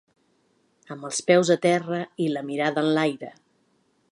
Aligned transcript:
Amb 0.95 1.03
els 1.09 1.19
peus 1.27 1.51
a 1.57 1.57
terra 1.65 2.01
i 2.27 2.31
la 2.33 2.43
mirada 2.51 2.85
enlaire! 2.89 3.31